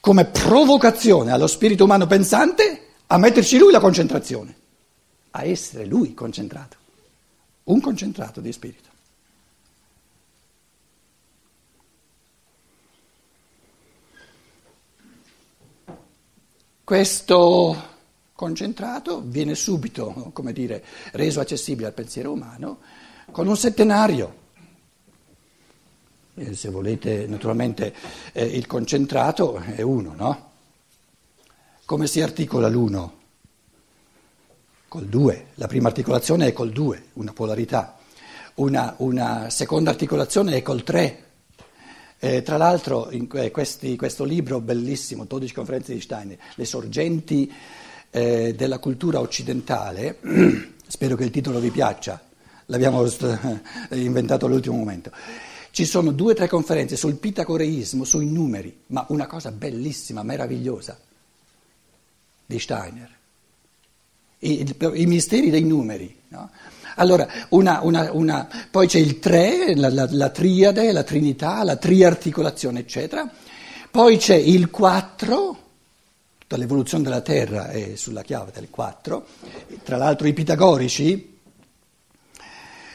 come 0.00 0.26
provocazione 0.26 1.30
allo 1.30 1.46
spirito 1.46 1.84
umano 1.84 2.06
pensante 2.06 2.94
a 3.06 3.16
metterci 3.16 3.56
lui 3.56 3.72
la 3.72 3.80
concentrazione, 3.80 4.54
a 5.30 5.44
essere 5.44 5.86
lui 5.86 6.12
concentrato, 6.12 6.76
un 7.64 7.80
concentrato 7.80 8.40
di 8.40 8.52
spirito. 8.52 8.88
Questo 16.84 17.94
concentrato 18.36 19.22
viene 19.24 19.54
subito, 19.54 20.30
come 20.32 20.52
dire, 20.52 20.84
reso 21.12 21.40
accessibile 21.40 21.88
al 21.88 21.94
pensiero 21.94 22.32
umano 22.32 22.78
con 23.32 23.48
un 23.48 23.56
settenario. 23.56 24.44
E 26.34 26.54
se 26.54 26.68
volete, 26.68 27.26
naturalmente 27.26 27.94
eh, 28.32 28.44
il 28.44 28.66
concentrato 28.66 29.56
è 29.56 29.80
uno, 29.80 30.12
no? 30.14 30.50
Come 31.86 32.06
si 32.06 32.20
articola 32.20 32.68
l'uno? 32.68 33.14
Col 34.86 35.06
due. 35.06 35.46
La 35.54 35.66
prima 35.66 35.88
articolazione 35.88 36.48
è 36.48 36.52
col 36.52 36.72
due, 36.72 37.06
una 37.14 37.32
polarità. 37.32 37.96
Una, 38.56 38.94
una 38.98 39.48
seconda 39.48 39.90
articolazione 39.90 40.56
è 40.56 40.62
col 40.62 40.82
tre. 40.82 41.24
Eh, 42.18 42.42
tra 42.42 42.58
l'altro, 42.58 43.10
in 43.10 43.28
questi, 43.28 43.96
questo 43.96 44.24
libro 44.24 44.60
bellissimo, 44.60 45.24
12 45.24 45.54
conferenze 45.54 45.94
di 45.94 46.00
Steiner, 46.00 46.38
Le 46.54 46.64
sorgenti 46.64 47.52
eh, 48.16 48.54
della 48.56 48.78
cultura 48.78 49.20
occidentale, 49.20 50.18
spero 50.88 51.16
che 51.16 51.24
il 51.24 51.30
titolo 51.30 51.58
vi 51.58 51.70
piaccia, 51.70 52.18
l'abbiamo 52.66 53.06
inventato 53.90 54.46
all'ultimo 54.46 54.76
momento. 54.76 55.10
Ci 55.70 55.84
sono 55.84 56.12
due 56.12 56.32
o 56.32 56.34
tre 56.34 56.48
conferenze 56.48 56.96
sul 56.96 57.16
pitagoreismo, 57.16 58.04
sui 58.04 58.30
numeri, 58.30 58.74
ma 58.86 59.04
una 59.10 59.26
cosa 59.26 59.50
bellissima, 59.52 60.22
meravigliosa 60.22 60.98
di 62.46 62.58
Steiner. 62.58 63.10
I, 64.38 64.62
i, 64.62 64.76
i 64.94 65.06
misteri 65.06 65.50
dei 65.50 65.64
numeri. 65.64 66.22
No? 66.28 66.50
Allora, 66.94 67.28
una, 67.50 67.80
una, 67.82 68.10
una, 68.12 68.48
poi 68.70 68.86
c'è 68.86 68.98
il 68.98 69.18
tre, 69.18 69.76
la, 69.76 69.90
la, 69.90 70.08
la, 70.10 70.30
triade, 70.30 70.90
la 70.90 71.02
trinità, 71.02 71.62
la 71.64 71.76
triarticolazione, 71.76 72.80
eccetera. 72.80 73.30
Poi 73.90 74.16
c'è 74.16 74.36
il 74.36 74.70
quattro, 74.70 75.65
tutta 76.46 76.62
l'evoluzione 76.62 77.02
della 77.02 77.22
Terra 77.22 77.70
è 77.70 77.96
sulla 77.96 78.22
chiave 78.22 78.52
del 78.54 78.68
4, 78.70 79.26
tra 79.82 79.96
l'altro 79.96 80.28
i 80.28 80.32
pitagorici, 80.32 81.38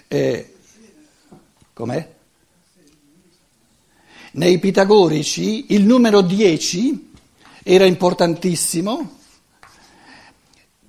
eh, 0.08 0.54
com'è? 1.74 2.10
Nei 4.32 4.58
pitagorici 4.58 5.74
il 5.74 5.84
numero 5.84 6.22
10 6.22 7.12
era 7.64 7.84
importantissimo 7.86 9.20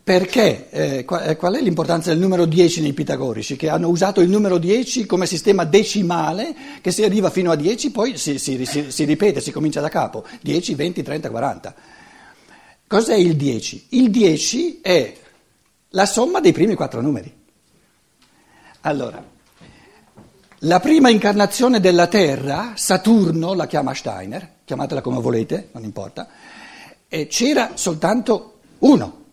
Perché? 0.05 0.69
Eh, 0.71 1.05
qual 1.05 1.55
è 1.55 1.61
l'importanza 1.61 2.11
del 2.11 2.19
numero 2.19 2.45
10 2.45 2.81
nei 2.81 2.93
pitagorici? 2.93 3.55
Che 3.55 3.69
hanno 3.69 3.89
usato 3.89 4.21
il 4.21 4.29
numero 4.29 4.59
10 4.59 5.07
come 5.07 5.27
sistema 5.27 5.65
decimale, 5.65 6.55
che 6.81 6.91
si 6.91 7.05
arriva 7.05 7.31
fino 7.31 7.53
a 7.53 7.57
10, 7.57 7.93
poi 7.93 8.19
si, 8.19 8.37
si, 8.41 8.67
si, 8.67 8.91
si 8.91 9.05
ripete, 9.05 9.41
si 9.41 9.53
comincia 9.53 9.81
da 9.81 9.89
capo. 9.89 10.25
10, 10.41 10.75
20, 10.75 11.03
30, 11.05 11.31
40. 11.31 11.75
Cos'è 12.93 13.15
il 13.15 13.37
10? 13.37 13.87
Il 13.93 14.11
10 14.11 14.81
è 14.83 15.17
la 15.93 16.05
somma 16.05 16.41
dei 16.41 16.53
primi 16.53 16.75
quattro 16.75 17.01
numeri. 17.01 17.35
Allora, 18.83 19.25
la 20.59 20.79
prima 20.79 21.09
incarnazione 21.09 21.81
della 21.81 22.07
Terra, 22.07 22.75
Saturno, 22.77 23.55
la 23.55 23.67
chiama 23.67 23.95
Steiner, 23.95 24.57
chiamatela 24.67 25.01
come 25.01 25.23
volete, 25.23 25.71
non 25.73 25.85
importa, 25.85 26.29
c'era 27.09 27.71
soltanto 27.77 28.59
uno 28.81 29.25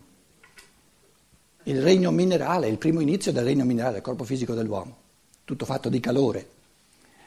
il 1.64 1.82
regno 1.82 2.10
minerale, 2.12 2.66
il 2.66 2.78
primo 2.78 3.00
inizio 3.00 3.30
del 3.30 3.44
regno 3.44 3.66
minerale, 3.66 3.92
del 3.92 4.02
corpo 4.02 4.24
fisico 4.24 4.54
dell'uomo, 4.54 4.96
tutto 5.44 5.66
fatto 5.66 5.90
di 5.90 6.00
calore. 6.00 6.48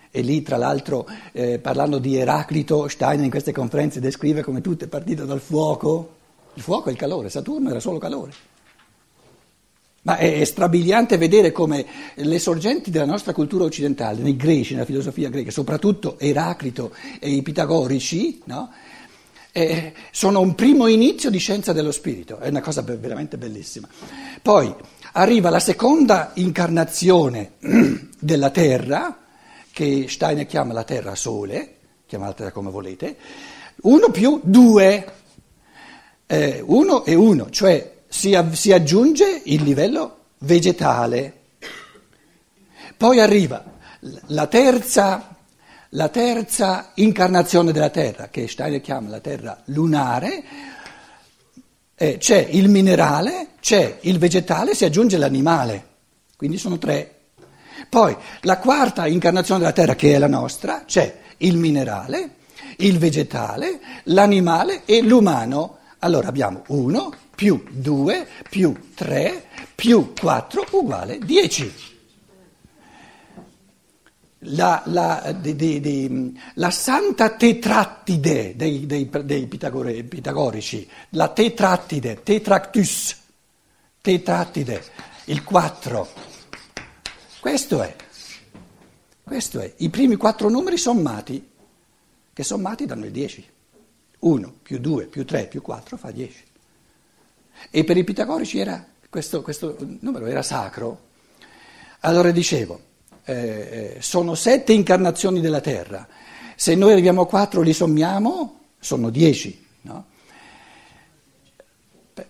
E 0.09 0.21
lì, 0.21 0.41
tra 0.41 0.57
l'altro, 0.57 1.07
eh, 1.31 1.59
parlando 1.59 1.99
di 1.99 2.15
Eraclito, 2.15 2.87
Steiner 2.87 3.23
in 3.23 3.29
queste 3.29 3.51
conferenze 3.51 3.99
descrive 3.99 4.41
come 4.41 4.61
tutto 4.61 4.85
è 4.85 4.87
partito 4.87 5.25
dal 5.25 5.39
fuoco. 5.39 6.21
Il 6.55 6.61
fuoco 6.61 6.89
è 6.89 6.91
il 6.91 6.97
calore, 6.97 7.29
Saturno 7.29 7.69
era 7.69 7.79
solo 7.79 7.97
calore. 7.97 8.51
Ma 10.03 10.17
è 10.17 10.43
strabiliante 10.43 11.17
vedere 11.17 11.51
come 11.51 11.85
le 12.15 12.39
sorgenti 12.39 12.91
della 12.91 13.05
nostra 13.05 13.31
cultura 13.31 13.63
occidentale, 13.63 14.21
nei 14.21 14.35
greci, 14.35 14.73
nella 14.73 14.85
filosofia 14.85 15.29
greca, 15.29 15.49
soprattutto 15.49 16.19
Eraclito 16.19 16.93
e 17.19 17.29
i 17.29 17.41
pitagorici, 17.41 18.41
no? 18.45 18.69
eh, 19.55 19.93
sono 20.11 20.41
un 20.41 20.55
primo 20.55 20.87
inizio 20.87 21.29
di 21.29 21.37
scienza 21.37 21.73
dello 21.73 21.91
spirito, 21.91 22.39
è 22.39 22.49
una 22.49 22.59
cosa 22.59 22.81
veramente 22.81 23.37
bellissima. 23.37 23.87
Poi 24.41 24.73
arriva 25.13 25.51
la 25.51 25.59
seconda 25.59 26.31
incarnazione 26.33 27.53
della 28.19 28.49
Terra, 28.49 29.19
che 29.71 30.07
Steiner 30.09 30.47
chiama 30.47 30.73
la 30.73 30.83
Terra 30.83 31.13
Sole, 31.13 31.75
chiamatela 32.07 32.51
come 32.51 32.71
volete, 32.71 33.15
uno 33.83 34.09
più 34.09 34.39
due, 34.43 35.05
eh, 36.27 36.63
uno 36.65 37.05
e 37.05 37.15
uno, 37.15 37.49
cioè 37.49 38.01
si, 38.07 38.37
si 38.51 38.71
aggiunge 38.71 39.41
il 39.45 39.63
livello 39.63 40.17
vegetale. 40.39 41.41
Poi 42.97 43.19
arriva 43.19 43.63
la 44.27 44.47
terza 44.47 45.33
la 45.95 46.09
terza 46.09 46.91
incarnazione 46.95 47.71
della 47.71 47.89
Terra, 47.89 48.29
che 48.29 48.47
Steiner 48.47 48.81
chiama 48.81 49.09
la 49.09 49.19
Terra 49.19 49.61
lunare, 49.65 50.43
eh, 51.95 52.17
c'è 52.17 52.47
il 52.49 52.69
minerale, 52.69 53.49
c'è 53.59 53.99
il 54.01 54.17
vegetale, 54.17 54.73
si 54.73 54.85
aggiunge 54.85 55.17
l'animale, 55.17 55.87
quindi 56.35 56.57
sono 56.57 56.77
tre. 56.77 57.09
Poi 57.89 58.15
la 58.41 58.57
quarta 58.57 59.05
incarnazione 59.05 59.59
della 59.59 59.73
Terra, 59.73 59.95
che 59.95 60.15
è 60.15 60.17
la 60.17 60.27
nostra, 60.27 60.83
c'è 60.85 61.19
il 61.37 61.57
minerale, 61.57 62.37
il 62.77 62.97
vegetale, 62.97 63.79
l'animale 64.05 64.81
e 64.85 65.01
l'umano. 65.01 65.77
Allora 66.03 66.27
abbiamo 66.27 66.63
uno 66.67 67.13
più 67.33 67.63
due 67.71 68.27
più 68.49 68.89
tre 68.93 69.45
più 69.73 70.13
quattro 70.13 70.65
uguale 70.71 71.17
dieci 71.17 71.73
la, 74.47 74.83
la, 74.87 75.33
di, 75.39 75.55
di, 75.55 75.79
di, 75.79 76.39
la, 76.55 76.69
santa 76.71 77.29
tetrattide 77.29 78.53
dei, 78.57 78.85
dei, 78.85 79.09
dei 79.23 79.47
pitagorici, 79.47 80.85
la 81.11 81.29
tetrattide, 81.29 82.21
tetractus, 82.23 83.17
tetrattide, 84.01 84.83
il 85.27 85.45
4. 85.45 86.09
Questo 87.39 87.81
è, 87.81 87.95
questo 89.23 89.61
è, 89.61 89.73
i 89.77 89.89
primi 89.89 90.17
quattro 90.17 90.49
numeri 90.49 90.77
sommati, 90.77 91.49
che 92.33 92.43
sommati 92.43 92.85
danno 92.85 93.05
il 93.05 93.11
10. 93.11 93.51
1 94.23 94.53
più 94.61 94.79
2 94.79 95.05
più 95.05 95.25
3 95.25 95.47
più 95.47 95.61
4 95.61 95.97
fa 95.97 96.11
10. 96.11 96.43
E 97.69 97.83
per 97.83 97.97
i 97.97 98.03
pitagorici 98.03 98.59
era, 98.59 98.85
questo, 99.09 99.41
questo 99.41 99.77
numero 99.99 100.25
era 100.25 100.41
sacro. 100.41 101.11
Allora 102.01 102.31
dicevo, 102.31 102.79
eh, 103.25 103.97
sono 103.99 104.35
sette 104.35 104.73
incarnazioni 104.73 105.39
della 105.39 105.61
Terra, 105.61 106.07
se 106.55 106.75
noi 106.75 106.91
arriviamo 106.91 107.21
a 107.21 107.27
quattro 107.27 107.61
li 107.61 107.73
sommiamo, 107.73 108.59
sono 108.79 109.09
dieci. 109.09 109.65
No? 109.81 110.05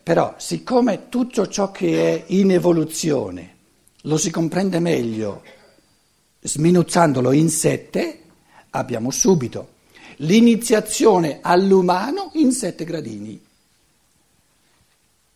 Però 0.02 0.36
siccome 0.38 1.10
tutto 1.10 1.48
ciò 1.48 1.72
che 1.72 2.16
è 2.16 2.24
in 2.28 2.52
evoluzione 2.52 3.52
lo 4.04 4.18
si 4.18 4.32
comprende 4.32 4.80
meglio 4.80 5.44
sminuzzandolo 6.42 7.32
in 7.32 7.50
sette, 7.50 8.22
abbiamo 8.72 9.12
subito 9.12 9.73
l'iniziazione 10.18 11.40
all'umano 11.42 12.32
in 12.34 12.52
sette 12.52 12.84
gradini. 12.84 13.42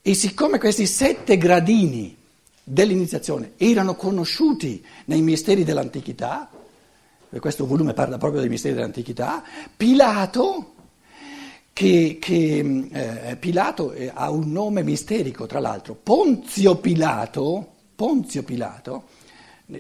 E 0.01 0.13
siccome 0.13 0.57
questi 0.57 0.85
sette 0.85 1.37
gradini 1.37 2.15
dell'iniziazione 2.63 3.53
erano 3.57 3.95
conosciuti 3.95 4.83
nei 5.05 5.21
misteri 5.21 5.63
dell'antichità, 5.63 6.49
questo 7.39 7.65
volume 7.65 7.93
parla 7.93 8.17
proprio 8.17 8.41
dei 8.41 8.49
misteri 8.49 8.73
dell'antichità, 8.73 9.43
Pilato, 9.75 10.73
che, 11.73 12.17
che 12.19 12.87
eh, 12.91 13.35
Pilato 13.35 13.91
eh, 13.91 14.11
ha 14.13 14.29
un 14.31 14.51
nome 14.51 14.83
misterico 14.83 15.45
tra 15.45 15.59
l'altro, 15.59 15.93
Ponzio 15.93 16.77
Pilato, 16.77 17.73
Ponzio 17.95 18.43
Pilato, 18.43 19.03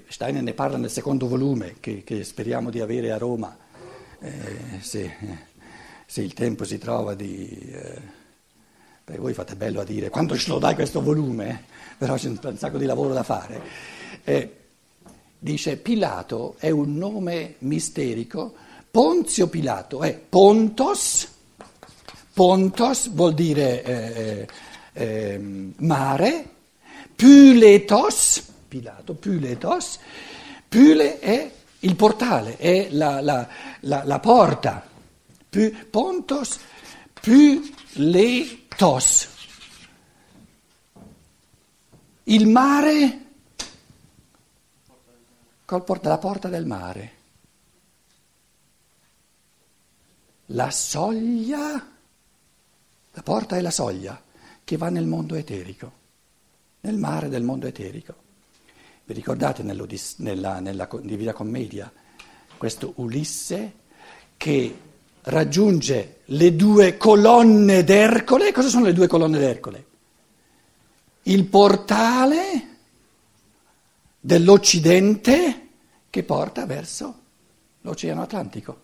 Steiner 0.07 0.43
ne 0.43 0.53
parla 0.53 0.77
nel 0.77 0.89
secondo 0.91 1.27
volume 1.27 1.75
che, 1.79 2.03
che 2.03 2.23
speriamo 2.23 2.69
di 2.69 2.81
avere 2.81 3.11
a 3.11 3.17
Roma, 3.17 3.57
eh, 4.19 4.79
se, 4.79 5.15
se, 6.05 6.21
il 6.21 6.33
tempo 6.33 6.63
si 6.63 6.77
trova 6.77 7.13
di... 7.13 7.49
Eh, 7.71 8.15
perché 9.03 9.21
voi 9.21 9.33
fate 9.33 9.55
bello 9.55 9.79
a 9.79 9.85
dire 9.85 10.09
quando 10.09 10.35
ce 10.35 10.49
lo 10.49 10.59
dai 10.59 10.75
questo 10.75 11.01
volume, 11.01 11.63
però 11.97 12.15
c'è 12.15 12.27
un 12.27 12.57
sacco 12.57 12.77
di 12.77 12.85
lavoro 12.85 13.13
da 13.13 13.23
fare. 13.23 13.61
Eh, 14.23 14.51
dice 15.39 15.77
Pilato 15.77 16.55
è 16.57 16.69
un 16.69 16.95
nome 16.95 17.55
misterico, 17.59 18.53
Ponzio 18.91 19.47
Pilato 19.47 20.01
è 20.03 20.13
Pontos, 20.13 21.27
Pontos 22.33 23.09
vuol 23.11 23.33
dire 23.33 23.83
eh, 23.83 24.47
eh, 24.93 25.39
mare, 25.77 26.49
Pyletos, 27.15 28.43
Pilato, 28.67 29.13
Pyletos, 29.13 29.99
Pyle 30.67 31.19
è 31.19 31.51
il 31.87 31.95
portale, 31.95 32.57
è 32.57 32.89
la, 32.91 33.21
la, 33.21 33.47
la, 33.81 34.03
la 34.03 34.19
porta, 34.19 34.85
Py, 35.49 35.71
Pontos, 35.89 36.59
tos. 38.75 39.27
Il 42.23 42.47
mare 42.47 43.25
col 45.63 45.83
porta, 45.85 46.09
la 46.09 46.17
porta 46.17 46.49
del 46.49 46.65
mare. 46.65 47.15
La 50.47 50.69
soglia, 50.69 51.71
la 53.11 53.21
porta 53.21 53.55
è 53.55 53.61
la 53.61 53.71
soglia 53.71 54.21
che 54.63 54.75
va 54.75 54.89
nel 54.89 55.05
mondo 55.05 55.35
eterico, 55.35 55.91
nel 56.81 56.97
mare 56.97 57.29
del 57.29 57.43
mondo 57.43 57.65
eterico. 57.65 58.25
Vi 59.07 59.13
ricordate 59.13 59.63
nella, 59.63 60.59
nella 60.59 60.89
Divina 61.01 61.31
Commedia 61.31 61.89
questo 62.57 62.91
Ulisse 62.97 63.73
che 64.35 64.79
raggiunge 65.21 66.23
le 66.25 66.53
due 66.57 66.97
colonne 66.97 67.85
d'Ercole. 67.85 68.51
Cosa 68.51 68.67
sono 68.67 68.83
le 68.83 68.91
due 68.91 69.07
colonne 69.07 69.39
d'Ercole? 69.39 69.85
Il 71.23 71.45
portale 71.45 72.67
dell'Occidente 74.19 75.69
che 76.09 76.23
porta 76.23 76.65
verso 76.65 77.19
l'Oceano 77.79 78.23
Atlantico. 78.23 78.81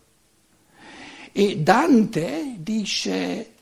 E 1.33 1.57
Dante 1.57 2.55
dice, 2.59 3.53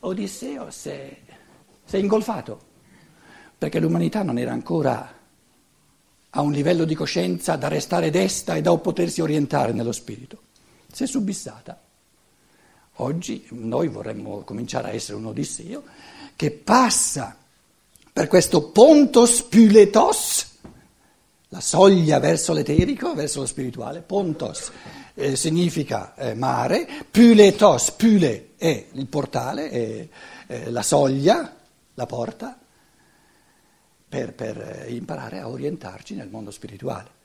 Odisseo 0.00 0.70
si 0.70 0.88
è 0.88 1.96
ingolfato, 1.98 2.58
perché 3.58 3.78
l'umanità 3.78 4.22
non 4.22 4.38
era 4.38 4.52
ancora 4.52 5.16
a 6.30 6.40
un 6.40 6.52
livello 6.52 6.84
di 6.84 6.94
coscienza 6.94 7.56
da 7.56 7.68
restare 7.68 8.10
desta 8.10 8.54
e 8.54 8.60
da 8.60 8.76
potersi 8.76 9.20
orientare 9.20 9.72
nello 9.72 9.92
spirito. 9.92 10.42
Si 10.92 11.04
è 11.04 11.06
subissata. 11.06 11.80
Oggi 13.00 13.46
noi 13.50 13.88
vorremmo 13.88 14.40
cominciare 14.40 14.90
a 14.90 14.92
essere 14.92 15.16
un 15.16 15.26
Odisseo 15.26 15.84
che 16.34 16.50
passa 16.50 17.36
per 18.12 18.26
questo 18.26 18.70
pontos 18.70 19.42
pyletos, 19.42 20.46
la 21.50 21.60
soglia 21.60 22.18
verso 22.18 22.52
l'eterico, 22.52 23.14
verso 23.14 23.40
lo 23.40 23.46
spirituale, 23.46 24.00
pontos 24.00 24.72
eh, 25.14 25.36
significa 25.36 26.14
eh, 26.16 26.34
mare, 26.34 26.86
pyletos, 27.10 27.92
pyle 27.92 28.50
è 28.56 28.86
il 28.92 29.06
portale, 29.06 29.70
è 29.70 30.08
eh, 30.48 30.70
la 30.70 30.82
soglia, 30.82 31.56
la 31.94 32.06
porta 32.06 32.58
per, 34.08 34.32
per 34.32 34.86
imparare 34.88 35.38
a 35.38 35.48
orientarci 35.48 36.14
nel 36.14 36.28
mondo 36.28 36.50
spirituale. 36.50 37.16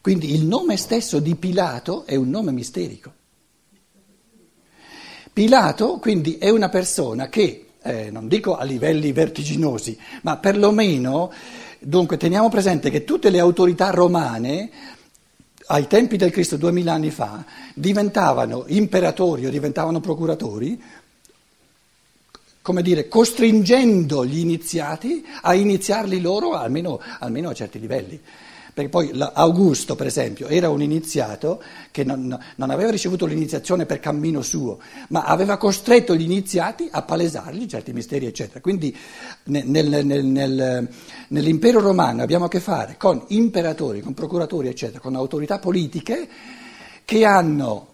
Quindi 0.00 0.34
il 0.34 0.44
nome 0.44 0.76
stesso 0.76 1.18
di 1.18 1.34
Pilato 1.34 2.04
è 2.04 2.14
un 2.16 2.28
nome 2.28 2.52
misterico. 2.52 3.12
Pilato 5.32 5.98
quindi 5.98 6.36
è 6.38 6.50
una 6.50 6.68
persona 6.68 7.28
che, 7.28 7.68
eh, 7.82 8.10
non 8.10 8.28
dico 8.28 8.56
a 8.56 8.64
livelli 8.64 9.12
vertiginosi, 9.12 9.98
ma 10.22 10.36
perlomeno, 10.36 11.32
dunque 11.80 12.16
teniamo 12.16 12.48
presente 12.48 12.90
che 12.90 13.04
tutte 13.04 13.30
le 13.30 13.40
autorità 13.40 13.90
romane 13.90 14.70
ai 15.66 15.86
tempi 15.86 16.16
del 16.16 16.30
Cristo, 16.30 16.56
duemila 16.56 16.92
anni 16.92 17.10
fa, 17.10 17.44
diventavano 17.74 18.64
imperatori 18.68 19.46
o 19.46 19.50
diventavano 19.50 20.00
procuratori, 20.00 20.80
come 22.64 22.80
dire, 22.80 23.08
costringendo 23.08 24.24
gli 24.24 24.38
iniziati 24.38 25.22
a 25.42 25.52
iniziarli 25.52 26.18
loro 26.18 26.52
almeno, 26.52 26.98
almeno 27.18 27.50
a 27.50 27.52
certi 27.52 27.78
livelli. 27.78 28.18
Perché 28.72 28.88
poi 28.88 29.10
Augusto, 29.34 29.94
per 29.96 30.06
esempio, 30.06 30.46
era 30.48 30.70
un 30.70 30.80
iniziato 30.80 31.62
che 31.90 32.04
non, 32.04 32.26
non, 32.56 32.70
aveva 32.70 32.90
ricevuto 32.90 33.26
l'iniziazione 33.26 33.84
per 33.84 34.00
cammino 34.00 34.40
suo, 34.40 34.78
ma 35.08 35.24
aveva 35.24 35.58
costretto 35.58 36.14
gli 36.14 36.22
iniziati 36.22 36.88
a 36.90 37.02
palesargli 37.02 37.66
certi 37.66 37.92
misteri, 37.92 38.24
eccetera. 38.24 38.60
Quindi 38.60 38.96
nel, 39.44 39.66
nel, 39.66 40.24
nel, 40.24 40.88
nell'impero 41.28 41.80
romano 41.80 42.22
abbiamo 42.22 42.46
a 42.46 42.48
che 42.48 42.60
fare 42.60 42.96
con 42.96 43.22
imperatori, 43.28 44.00
con 44.00 44.14
procuratori, 44.14 44.68
eccetera, 44.68 45.00
con 45.00 45.16
autorità 45.16 45.58
politiche 45.58 46.28
che 47.04 47.26
hanno, 47.26 47.88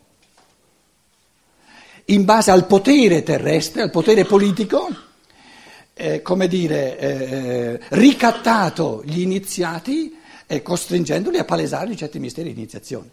in 2.07 2.25
base 2.25 2.51
al 2.51 2.67
potere 2.67 3.23
terrestre, 3.23 3.83
al 3.83 3.91
potere 3.91 4.25
politico, 4.25 4.89
eh, 5.95 6.23
come 6.23 6.49
dire, 6.49 6.99
eh, 6.99 7.81
ricattato 7.91 9.03
gli 9.05 9.21
iniziati 9.21 10.17
e 10.47 10.63
costringendoli 10.63 11.39
a 11.39 11.45
palesargli 11.45 11.95
certi 11.95 12.19
misteri 12.19 12.53
di 12.53 12.59
iniziazione. 12.59 13.11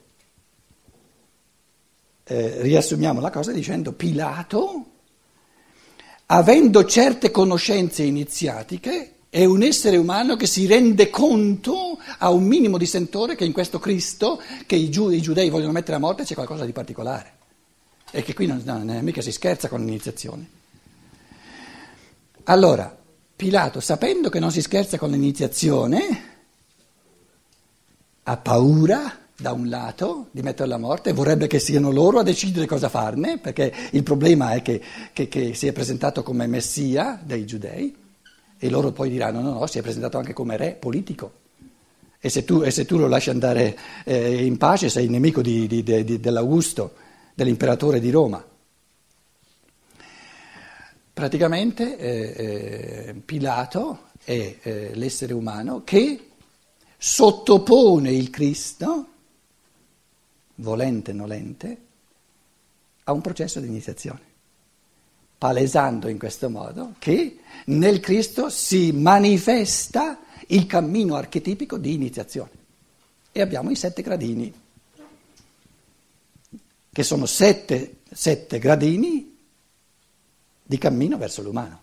Eh, 2.23 2.61
riassumiamo 2.61 3.21
la 3.21 3.29
cosa 3.29 3.51
dicendo 3.51 3.93
Pilato, 3.93 4.85
avendo 6.27 6.85
certe 6.85 7.29
conoscenze 7.29 8.03
iniziatiche, 8.03 9.13
è 9.29 9.45
un 9.45 9.61
essere 9.61 9.97
umano 9.97 10.35
che 10.35 10.47
si 10.47 10.65
rende 10.65 11.09
conto, 11.09 11.99
ha 12.17 12.31
un 12.31 12.43
minimo 12.43 12.77
di 12.77 12.85
sentore 12.85 13.35
che 13.35 13.45
in 13.45 13.51
questo 13.51 13.79
Cristo, 13.79 14.41
che 14.65 14.75
i, 14.75 14.89
giu- 14.89 15.11
i 15.11 15.21
giudei 15.21 15.49
vogliono 15.49 15.73
mettere 15.73 15.97
a 15.97 15.99
morte, 15.99 16.23
c'è 16.23 16.33
qualcosa 16.33 16.65
di 16.65 16.71
particolare. 16.71 17.36
E 18.11 18.23
che 18.23 18.33
qui 18.33 18.45
non, 18.45 18.61
non, 18.63 18.99
mica 19.01 19.21
si 19.21 19.31
scherza 19.31 19.67
con 19.67 19.79
l'iniziazione. 19.83 20.49
Allora, 22.43 22.95
Pilato, 23.35 23.79
sapendo 23.79 24.29
che 24.29 24.39
non 24.39 24.51
si 24.51 24.61
scherza 24.61 24.97
con 24.97 25.11
l'iniziazione, 25.11 26.23
ha 28.23 28.37
paura 28.37 29.19
da 29.39 29.51
un 29.51 29.69
lato 29.69 30.29
di 30.31 30.41
metterla 30.41 30.75
a 30.75 30.79
morte, 30.79 31.13
vorrebbe 31.13 31.47
che 31.47 31.59
siano 31.59 31.91
loro 31.91 32.19
a 32.19 32.23
decidere 32.23 32.65
cosa 32.65 32.89
farne, 32.89 33.37
perché 33.37 33.71
il 33.91 34.01
problema 34.03 34.53
è 34.53 34.61
che, 34.61 34.81
che, 35.13 35.27
che 35.27 35.53
si 35.53 35.67
è 35.67 35.71
presentato 35.71 36.23
come 36.23 36.47
messia 36.47 37.19
dei 37.23 37.45
giudei 37.45 37.95
e 38.57 38.69
loro 38.69 38.91
poi 38.91 39.09
diranno 39.09 39.41
no, 39.41 39.51
no, 39.51 39.67
si 39.67 39.77
è 39.77 39.81
presentato 39.83 40.17
anche 40.17 40.33
come 40.33 40.57
re 40.57 40.71
politico. 40.71 41.31
E 42.19 42.29
se 42.29 42.43
tu, 42.43 42.63
e 42.63 42.71
se 42.71 42.85
tu 42.85 42.97
lo 42.97 43.07
lasci 43.07 43.29
andare 43.29 43.77
eh, 44.03 44.43
in 44.43 44.57
pace 44.57 44.89
sei 44.89 45.07
nemico 45.07 45.41
di, 45.41 45.67
di, 45.67 45.83
di, 45.83 46.19
dell'Augusto, 46.19 46.93
dell'imperatore 47.37 47.99
di 47.99 48.09
Roma. 48.09 48.43
Praticamente 51.13 51.97
eh, 51.99 53.09
eh, 53.09 53.13
Pilato 53.13 54.05
è 54.23 54.57
eh, 54.59 54.95
l'essere 54.95 55.33
umano 55.33 55.83
che 55.83 56.29
sottopone 56.97 58.11
il 58.11 58.31
Cristo, 58.31 59.07
volente 60.55 61.11
o 61.11 61.13
nolente, 61.13 61.77
a 63.03 63.11
un 63.11 63.21
processo 63.21 63.59
di 63.59 63.67
iniziazione, 63.67 64.21
palesando 65.37 66.07
in 66.07 66.17
questo 66.17 66.49
modo 66.49 66.95
che 66.97 67.37
nel 67.65 67.99
Cristo 67.99 68.49
si 68.49 68.91
manifesta 68.93 70.21
il 70.47 70.65
cammino 70.65 71.13
archetipico 71.13 71.77
di 71.77 71.93
iniziazione. 71.93 72.49
E 73.31 73.41
abbiamo 73.41 73.69
i 73.69 73.75
sette 73.75 74.01
gradini, 74.01 74.51
che 76.97 77.03
sono 77.03 77.27
sette, 77.27 77.97
sette 78.11 78.57
gradini 78.57 79.37
di 80.63 80.77
cammino 80.79 81.19
verso 81.19 81.43
l'umano. 81.43 81.81